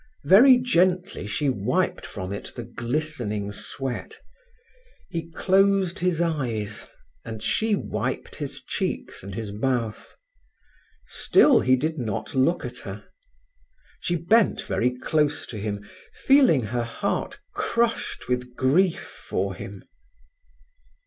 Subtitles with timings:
[0.23, 4.19] Very gently she wiped from it the glistening sweat.
[5.09, 6.87] He closed his eyes,
[7.23, 10.15] and she wiped his cheeks and his mouth.
[11.05, 13.03] Still he did not look at her.
[13.99, 19.83] She bent very close to him, feeling her heart crushed with grief for him.